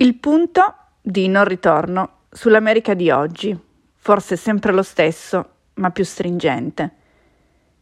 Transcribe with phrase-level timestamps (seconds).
[0.00, 3.58] Il punto di non ritorno sull'America di oggi,
[3.96, 6.90] forse sempre lo stesso, ma più stringente.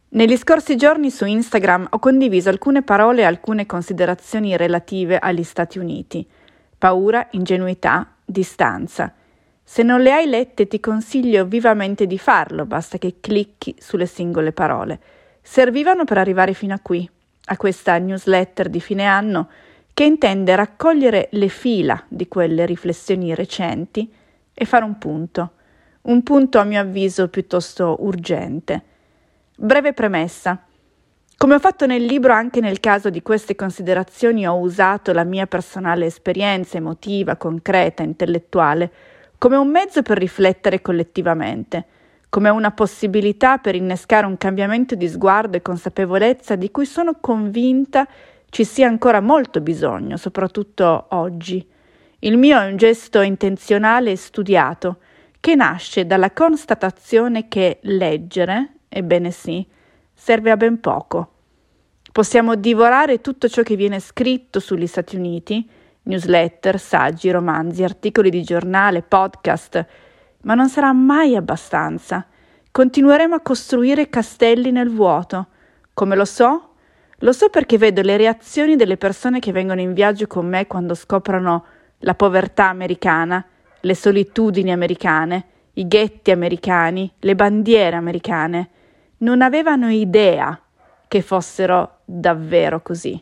[0.09, 5.77] Negli scorsi giorni su Instagram ho condiviso alcune parole e alcune considerazioni relative agli Stati
[5.77, 6.27] Uniti.
[6.75, 9.13] Paura, ingenuità, distanza.
[9.63, 14.53] Se non le hai lette ti consiglio vivamente di farlo, basta che clicchi sulle singole
[14.53, 14.99] parole.
[15.43, 17.07] Servivano per arrivare fino a qui,
[17.45, 19.49] a questa newsletter di fine anno
[19.97, 24.07] che intende raccogliere le fila di quelle riflessioni recenti
[24.53, 25.53] e fare un punto,
[26.03, 28.83] un punto a mio avviso piuttosto urgente.
[29.55, 30.63] Breve premessa.
[31.35, 35.47] Come ho fatto nel libro, anche nel caso di queste considerazioni ho usato la mia
[35.47, 38.91] personale esperienza emotiva, concreta, intellettuale,
[39.39, 41.85] come un mezzo per riflettere collettivamente,
[42.29, 48.07] come una possibilità per innescare un cambiamento di sguardo e consapevolezza di cui sono convinta
[48.57, 51.63] ci sia ancora molto bisogno, soprattutto oggi.
[52.17, 54.97] Il mio è un gesto intenzionale e studiato,
[55.39, 59.63] che nasce dalla constatazione che leggere, ebbene sì,
[60.11, 61.33] serve a ben poco.
[62.11, 65.69] Possiamo divorare tutto ciò che viene scritto sugli Stati Uniti,
[66.01, 69.85] newsletter, saggi, romanzi, articoli di giornale, podcast,
[70.41, 72.25] ma non sarà mai abbastanza.
[72.71, 75.45] Continueremo a costruire castelli nel vuoto.
[75.93, 76.66] Come lo so?
[77.21, 80.93] Lo so perché vedo le reazioni delle persone che vengono in viaggio con me quando
[80.93, 81.65] scoprono
[81.99, 83.43] la povertà americana,
[83.81, 88.69] le solitudini americane, i ghetti americani, le bandiere americane.
[89.17, 90.61] Non avevano idea
[91.07, 93.19] che fossero davvero così.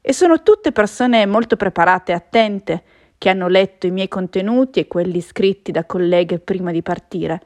[0.00, 2.82] E sono tutte persone molto preparate e attente,
[3.18, 7.40] che hanno letto i miei contenuti e quelli scritti da colleghe prima di partire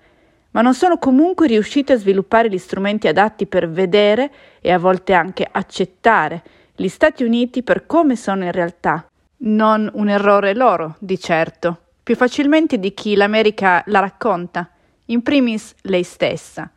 [0.53, 5.12] ma non sono comunque riusciti a sviluppare gli strumenti adatti per vedere e a volte
[5.12, 6.43] anche accettare
[6.75, 9.06] gli Stati Uniti per come sono in realtà.
[9.43, 14.69] Non un errore loro, di certo, più facilmente di chi l'America la racconta,
[15.06, 16.71] in primis lei stessa.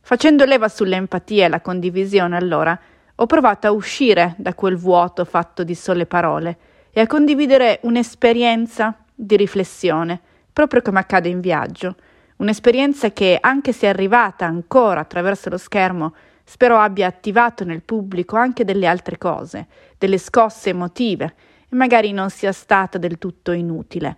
[0.00, 2.78] Facendo leva sull'empatia e la condivisione, allora,
[3.16, 6.56] ho provato a uscire da quel vuoto fatto di sole parole
[6.90, 10.20] e a condividere un'esperienza di riflessione,
[10.52, 11.96] proprio come accade in viaggio
[12.40, 18.64] Un'esperienza che, anche se arrivata ancora attraverso lo schermo, spero abbia attivato nel pubblico anche
[18.64, 19.66] delle altre cose,
[19.98, 21.34] delle scosse emotive,
[21.68, 24.16] e magari non sia stata del tutto inutile.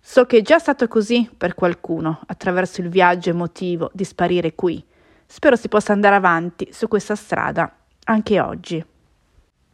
[0.00, 4.82] So che è già stato così per qualcuno, attraverso il viaggio emotivo di sparire qui.
[5.26, 7.70] Spero si possa andare avanti su questa strada
[8.04, 8.82] anche oggi.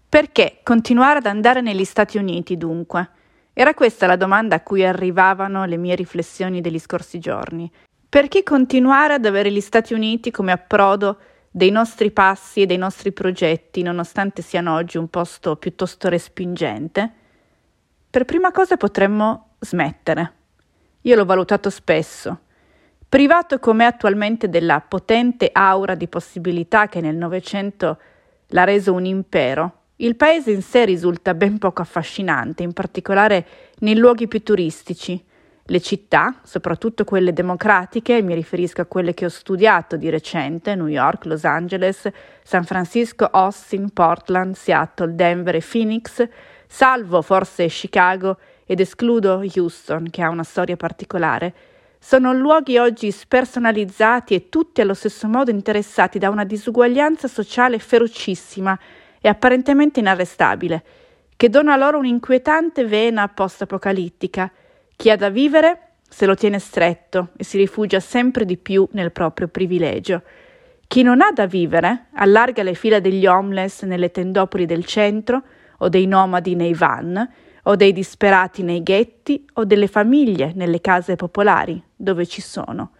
[0.08, 3.08] Perché continuare ad andare negli Stati Uniti, dunque?
[3.56, 7.70] Era questa la domanda a cui arrivavano le mie riflessioni degli scorsi giorni.
[8.08, 11.18] Perché continuare ad avere gli Stati Uniti come approdo
[11.52, 17.12] dei nostri passi e dei nostri progetti, nonostante siano oggi un posto piuttosto respingente?
[18.10, 20.32] Per prima cosa potremmo smettere.
[21.02, 22.40] Io l'ho valutato spesso.
[23.08, 27.98] Privato come attualmente della potente aura di possibilità che nel Novecento
[28.48, 33.46] l'ha reso un impero, il paese in sé risulta ben poco affascinante, in particolare
[33.80, 35.22] nei luoghi più turistici.
[35.66, 40.88] Le città, soprattutto quelle democratiche, mi riferisco a quelle che ho studiato di recente, New
[40.88, 42.08] York, Los Angeles,
[42.42, 46.26] San Francisco, Austin, Portland, Seattle, Denver e Phoenix,
[46.66, 51.54] salvo forse Chicago ed escludo Houston, che ha una storia particolare,
[51.98, 58.78] sono luoghi oggi spersonalizzati e tutti allo stesso modo interessati da una disuguaglianza sociale ferocissima
[59.24, 60.84] e apparentemente inarrestabile,
[61.34, 64.52] che dona loro un'inquietante vena post-apocalittica.
[64.94, 69.12] Chi ha da vivere se lo tiene stretto e si rifugia sempre di più nel
[69.12, 70.20] proprio privilegio.
[70.86, 75.42] Chi non ha da vivere allarga le fila degli homeless nelle tendopoli del centro,
[75.78, 77.26] o dei nomadi nei van,
[77.62, 82.90] o dei disperati nei ghetti, o delle famiglie nelle case popolari, dove ci sono.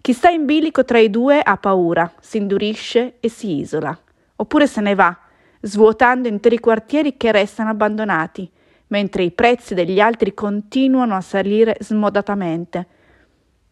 [0.00, 3.94] Chi sta in bilico tra i due ha paura, si indurisce e si isola,
[4.36, 5.20] oppure se ne va,
[5.60, 8.50] svuotando interi quartieri che restano abbandonati,
[8.88, 12.86] mentre i prezzi degli altri continuano a salire smodatamente.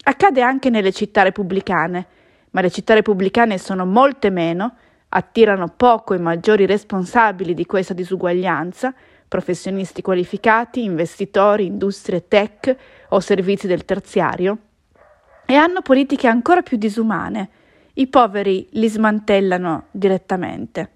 [0.04, 2.06] Accade anche nelle città repubblicane,
[2.50, 4.76] ma le città repubblicane sono molte meno,
[5.08, 8.92] attirano poco i maggiori responsabili di questa disuguaglianza,
[9.28, 12.76] professionisti qualificati, investitori, industrie tech
[13.08, 14.58] o servizi del terziario,
[15.46, 17.48] e hanno politiche ancora più disumane.
[17.94, 20.90] I poveri li smantellano direttamente.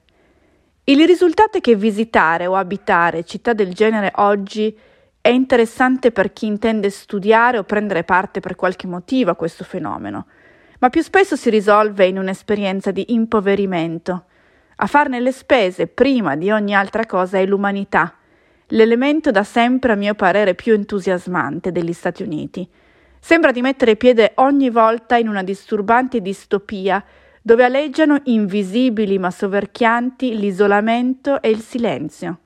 [0.89, 4.75] Il risultato è che visitare o abitare città del genere oggi
[5.21, 10.29] è interessante per chi intende studiare o prendere parte per qualche motivo a questo fenomeno,
[10.79, 14.25] ma più spesso si risolve in un'esperienza di impoverimento.
[14.77, 18.15] A farne le spese prima di ogni altra cosa è l'umanità,
[18.69, 22.67] l'elemento da sempre a mio parere più entusiasmante degli Stati Uniti.
[23.21, 27.05] Sembra di mettere piede ogni volta in una disturbante distopia
[27.49, 32.41] dove aleggiano invisibili ma soverchianti l'isolamento e il silenzio.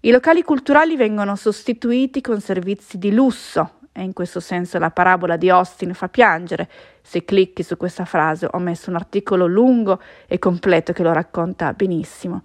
[0.00, 5.36] I locali culturali vengono sostituiti con servizi di lusso, e in questo senso la parabola
[5.36, 6.68] di Austin fa piangere.
[7.02, 11.72] Se clicchi su questa frase ho messo un articolo lungo e completo che lo racconta
[11.72, 12.42] benissimo.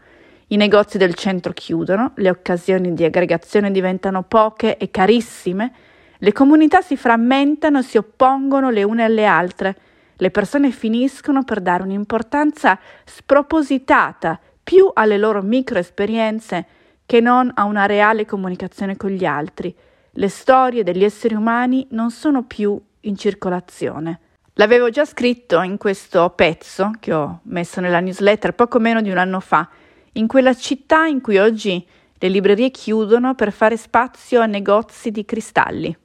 [0.50, 5.74] I negozi del centro chiudono, le occasioni di aggregazione diventano poche e carissime,
[6.20, 9.76] le comunità si frammentano e si oppongono le une alle altre,
[10.18, 16.66] le persone finiscono per dare un'importanza spropositata più alle loro microesperienze
[17.06, 19.74] che non a una reale comunicazione con gli altri.
[20.12, 24.20] Le storie degli esseri umani non sono più in circolazione.
[24.54, 29.18] L'avevo già scritto in questo pezzo che ho messo nella newsletter poco meno di un
[29.18, 29.70] anno fa,
[30.14, 31.86] in quella città in cui oggi
[32.18, 35.96] le librerie chiudono per fare spazio a negozi di cristalli.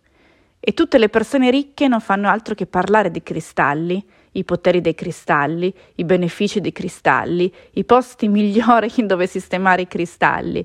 [0.65, 4.01] E tutte le persone ricche non fanno altro che parlare di cristalli,
[4.33, 10.65] i poteri dei cristalli, i benefici dei cristalli, i posti migliori dove sistemare i cristalli.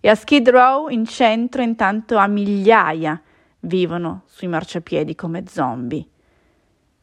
[0.00, 3.22] E a Skid Row in centro intanto a migliaia
[3.60, 6.04] vivono sui marciapiedi come zombie.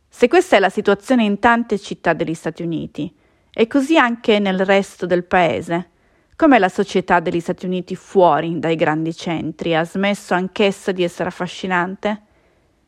[0.10, 3.12] Se questa è la situazione in tante città degli Stati Uniti,
[3.54, 5.92] e così anche nel resto del paese.
[6.36, 9.76] Com'è la società degli Stati Uniti fuori dai grandi centri?
[9.76, 12.24] Ha smesso anch'essa di essere affascinante?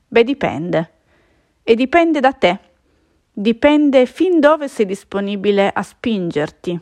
[0.07, 0.91] Beh, dipende.
[1.63, 2.59] E dipende da te.
[3.31, 6.79] Dipende fin dove sei disponibile a spingerti.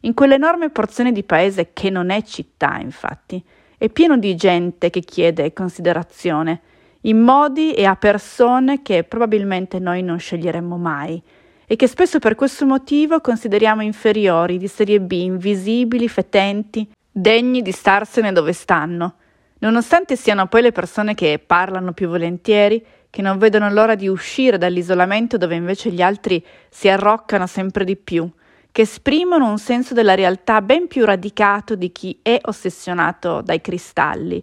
[0.00, 3.42] In quell'enorme porzione di paese che non è città, infatti,
[3.76, 6.60] è pieno di gente che chiede considerazione,
[7.02, 11.22] in modi e a persone che probabilmente noi non sceglieremmo mai
[11.64, 17.72] e che spesso per questo motivo consideriamo inferiori, di serie B, invisibili, fetenti, degni di
[17.72, 19.14] starsene dove stanno,
[19.58, 24.58] nonostante siano poi le persone che parlano più volentieri, che non vedono l'ora di uscire
[24.58, 28.30] dall'isolamento dove invece gli altri si arroccano sempre di più,
[28.70, 34.42] che esprimono un senso della realtà ben più radicato di chi è ossessionato dai cristalli.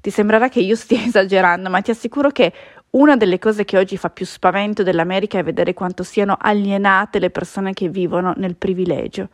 [0.00, 2.52] Ti sembrerà che io stia esagerando, ma ti assicuro che
[2.90, 7.30] una delle cose che oggi fa più spavento dell'America è vedere quanto siano alienate le
[7.30, 9.28] persone che vivono nel privilegio.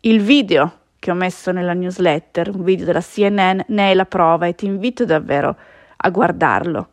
[0.00, 4.46] Il video che ho messo nella newsletter, un video della CNN, ne è la prova
[4.46, 5.56] e ti invito davvero
[5.96, 6.88] a guardarlo.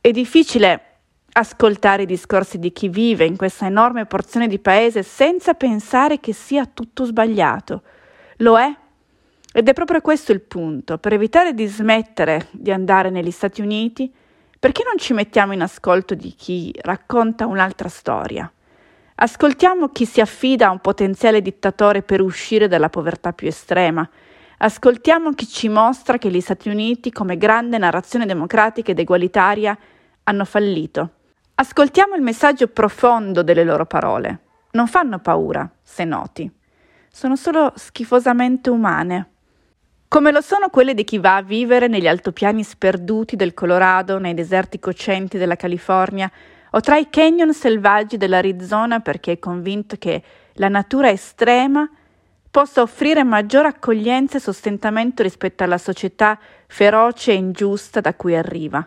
[0.00, 0.96] È difficile
[1.34, 6.32] ascoltare i discorsi di chi vive in questa enorme porzione di paese senza pensare che
[6.32, 7.82] sia tutto sbagliato.
[8.38, 8.74] Lo è.
[9.52, 10.98] Ed è proprio questo il punto.
[10.98, 14.12] Per evitare di smettere di andare negli Stati Uniti,
[14.58, 18.52] perché non ci mettiamo in ascolto di chi racconta un'altra storia?
[19.22, 24.08] Ascoltiamo chi si affida a un potenziale dittatore per uscire dalla povertà più estrema.
[24.58, 29.78] Ascoltiamo chi ci mostra che gli Stati Uniti, come grande narrazione democratica ed egualitaria,
[30.24, 31.10] hanno fallito.
[31.54, 34.40] Ascoltiamo il messaggio profondo delle loro parole.
[34.72, 36.50] Non fanno paura, se noti.
[37.08, 39.28] Sono solo schifosamente umane
[40.12, 44.34] come lo sono quelle di chi va a vivere negli altopiani sperduti del Colorado, nei
[44.34, 46.30] deserti cocenti della California
[46.74, 50.22] o tra i canyon selvaggi dell'Arizona perché è convinto che
[50.54, 51.88] la natura estrema
[52.50, 58.86] possa offrire maggiore accoglienza e sostentamento rispetto alla società feroce e ingiusta da cui arriva.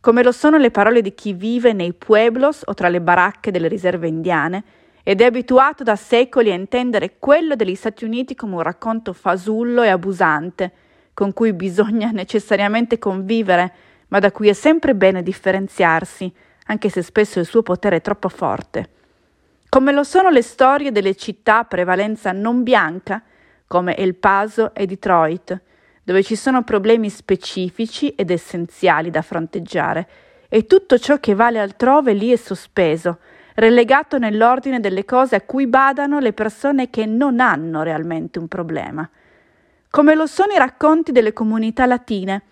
[0.00, 3.68] Come lo sono le parole di chi vive nei pueblos o tra le baracche delle
[3.68, 4.64] riserve indiane,
[5.08, 9.82] ed è abituato da secoli a intendere quello degli Stati Uniti come un racconto fasullo
[9.82, 10.72] e abusante,
[11.14, 13.72] con cui bisogna necessariamente convivere,
[14.08, 16.32] ma da cui è sempre bene differenziarsi,
[16.66, 18.90] anche se spesso il suo potere è troppo forte.
[19.68, 23.22] Come lo sono le storie delle città a prevalenza non bianca,
[23.66, 25.60] come El Paso e Detroit,
[26.02, 30.08] dove ci sono problemi specifici ed essenziali da fronteggiare,
[30.48, 33.18] e tutto ciò che vale altrove lì è sospeso,
[33.54, 39.08] relegato nell'ordine delle cose a cui badano le persone che non hanno realmente un problema,
[39.90, 42.42] come lo sono i racconti delle comunità latine,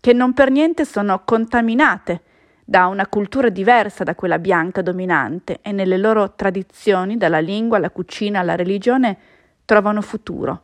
[0.00, 2.22] che non per niente sono contaminate
[2.70, 7.90] da una cultura diversa da quella bianca dominante e nelle loro tradizioni, dalla lingua alla
[7.90, 9.18] cucina alla religione,
[9.64, 10.62] trovano futuro.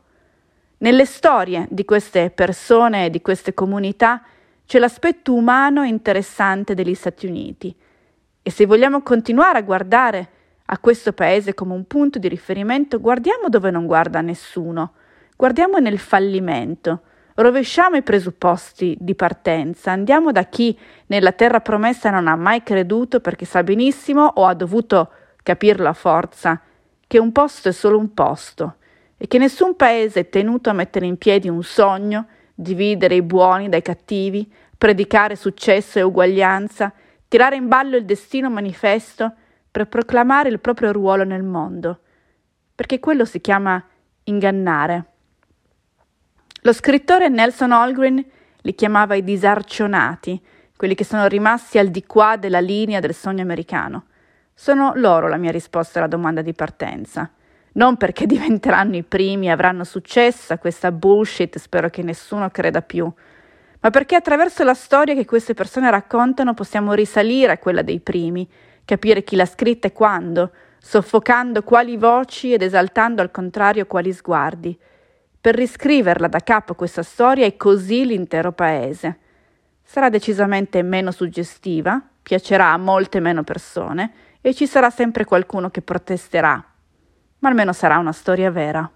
[0.77, 4.23] Nelle storie di queste persone e di queste comunità
[4.65, 7.75] c'è l'aspetto umano interessante degli Stati Uniti,
[8.41, 10.29] e se vogliamo continuare a guardare
[10.67, 14.93] a questo paese come un punto di riferimento, guardiamo dove non guarda nessuno,
[15.35, 17.01] guardiamo nel fallimento,
[17.37, 20.77] rovesciamo i presupposti di partenza, andiamo da chi
[21.07, 25.11] nella terra promessa non ha mai creduto perché sa benissimo o ha dovuto
[25.43, 26.59] capirlo a forza
[27.05, 28.77] che un posto è solo un posto
[29.17, 33.69] e che nessun paese è tenuto a mettere in piedi un sogno dividere i buoni
[33.69, 36.91] dai cattivi, predicare successo e uguaglianza,
[37.27, 39.31] tirare in ballo il destino manifesto
[39.69, 41.99] per proclamare il proprio ruolo nel mondo,
[42.73, 43.83] perché quello si chiama
[44.23, 45.05] ingannare.
[46.67, 48.21] Lo scrittore Nelson Holgren
[48.59, 50.37] li chiamava i disarcionati,
[50.75, 54.07] quelli che sono rimasti al di qua della linea del sogno americano.
[54.53, 57.31] Sono loro la mia risposta alla domanda di partenza.
[57.75, 62.81] Non perché diventeranno i primi e avranno successo a questa bullshit, spero che nessuno creda
[62.81, 63.09] più,
[63.79, 68.45] ma perché attraverso la storia che queste persone raccontano possiamo risalire a quella dei primi,
[68.83, 74.77] capire chi l'ha scritta e quando, soffocando quali voci ed esaltando al contrario quali sguardi,
[75.47, 79.17] per riscriverla da capo questa storia e così l'intero paese.
[79.81, 84.11] Sarà decisamente meno suggestiva, piacerà a molte meno persone
[84.41, 86.61] e ci sarà sempre qualcuno che protesterà,
[87.39, 88.91] ma almeno sarà una storia vera.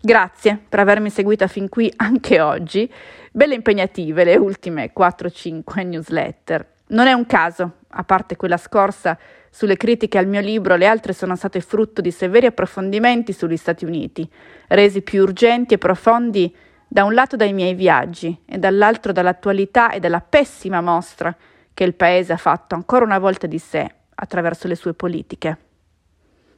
[0.00, 2.92] Grazie per avermi seguita fin qui anche oggi.
[3.30, 6.68] Belle impegnative le ultime 4-5 newsletter.
[6.88, 9.18] Non è un caso, a parte quella scorsa
[9.50, 13.84] sulle critiche al mio libro, le altre sono state frutto di severi approfondimenti sugli Stati
[13.84, 14.28] Uniti,
[14.68, 16.54] resi più urgenti e profondi
[16.86, 21.34] da un lato dai miei viaggi e dall'altro dall'attualità e dalla pessima mostra
[21.72, 25.58] che il Paese ha fatto ancora una volta di sé attraverso le sue politiche.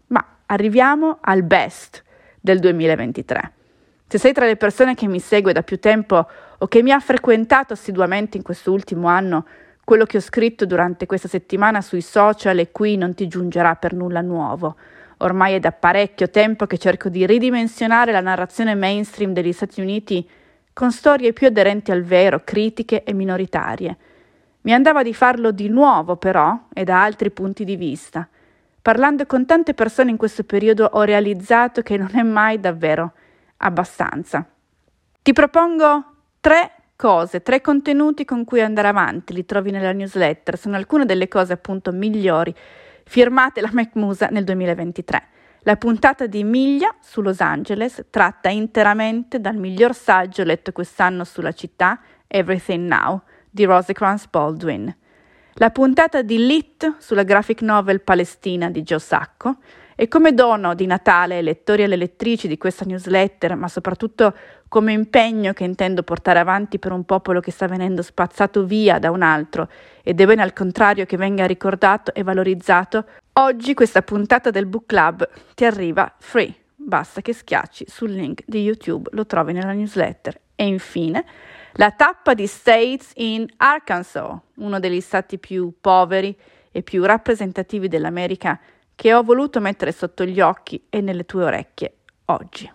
[0.09, 2.03] Ma arriviamo al best
[2.41, 3.53] del 2023.
[4.07, 6.27] Se sei tra le persone che mi segue da più tempo
[6.59, 9.47] o che mi ha frequentato assiduamente in questo ultimo anno,
[9.89, 13.95] quello che ho scritto durante questa settimana sui social e qui non ti giungerà per
[13.95, 14.77] nulla nuovo.
[15.21, 20.29] Ormai è da parecchio tempo che cerco di ridimensionare la narrazione mainstream degli Stati Uniti
[20.75, 23.97] con storie più aderenti al vero, critiche e minoritarie.
[24.61, 28.29] Mi andava di farlo di nuovo, però, e da altri punti di vista.
[28.83, 33.13] Parlando con tante persone in questo periodo ho realizzato che non è mai davvero
[33.57, 34.45] abbastanza.
[35.23, 36.05] Ti propongo
[36.41, 41.29] tre cose, tre contenuti con cui andare avanti, li trovi nella newsletter, sono alcune delle
[41.29, 42.53] cose appunto migliori
[43.05, 45.23] firmate la McMusa nel 2023.
[45.61, 51.53] La puntata di Miglia su Los Angeles tratta interamente dal miglior saggio letto quest'anno sulla
[51.53, 54.93] città, Everything Now, di Rosecrans Baldwin.
[55.55, 59.59] La puntata di Lit sulla graphic novel palestina di Joe Sacco
[60.01, 64.33] e come dono di Natale ai lettori e alle lettrici di questa newsletter, ma soprattutto
[64.69, 69.11] come impegno che intendo portare avanti per un popolo che sta venendo spazzato via da
[69.11, 69.69] un altro
[70.05, 74.87] ed è bene al contrario che venga ricordato e valorizzato, oggi questa puntata del Book
[74.87, 76.55] Club ti arriva free.
[76.77, 80.41] Basta che schiacci sul link di YouTube, lo trovi nella newsletter.
[80.55, 81.25] E infine,
[81.73, 86.39] la tappa di States in Arkansas, uno degli stati più poveri
[86.71, 88.61] e più rappresentativi dell'America
[88.99, 92.69] che ho voluto mettere sotto gli occhi e nelle tue orecchie oggi.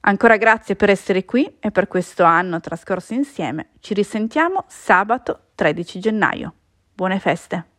[0.00, 3.70] Ancora grazie per essere qui e per questo anno trascorso insieme.
[3.80, 6.52] Ci risentiamo sabato 13 gennaio.
[6.92, 7.73] Buone feste!